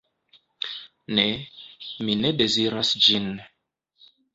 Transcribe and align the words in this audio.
Ne, 1.19 1.27
mi 2.03 2.19
ne 2.25 2.35
deziras 2.43 2.97
ĝin. 3.09 3.33